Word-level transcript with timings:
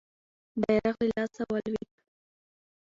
بیرغ 0.61 0.95
له 1.01 1.07
لاسه 1.15 1.43
ولوېد. 1.51 1.89